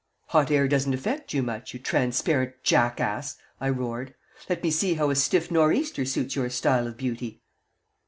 [0.29, 4.15] "Hot air doesn't affect you much, you transparent jackass!" I roared.
[4.49, 7.43] "Let me see how a stiff nor'easter suits your style of beauty."